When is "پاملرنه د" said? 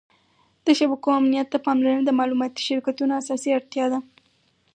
1.65-2.11